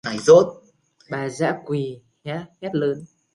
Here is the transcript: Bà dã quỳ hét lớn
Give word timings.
Bà 1.11 1.29
dã 1.29 1.61
quỳ 1.65 2.01
hét 2.25 2.71
lớn 2.75 3.05